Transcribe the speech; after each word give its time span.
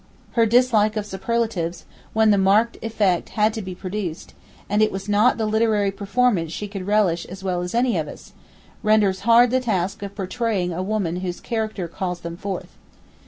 Her 0.31 0.47
dislike 0.47 0.97
of 0.97 1.05
superlatives, 1.05 1.85
when 2.13 2.31
the 2.31 2.37
marked 2.39 2.75
effect 2.81 3.29
had 3.37 3.53
to 3.53 3.61
be 3.61 3.75
produced, 3.75 4.33
and 4.67 4.81
it 4.81 4.91
was 4.91 5.07
not 5.07 5.37
the 5.37 5.45
literary 5.45 5.91
performance 5.91 6.51
she 6.51 6.67
could 6.67 6.87
relish 6.87 7.23
as 7.25 7.43
well 7.43 7.61
as 7.61 7.75
any 7.75 7.99
of 7.99 8.07
us, 8.07 8.33
renders 8.81 9.19
hard 9.29 9.51
the 9.51 9.59
task 9.59 10.01
of 10.01 10.15
portraying 10.15 10.73
a 10.73 10.81
woman 10.81 11.17
whose 11.17 11.39
character 11.39 11.87
calls 11.87 12.21
them 12.21 12.35
forth. 12.35 12.75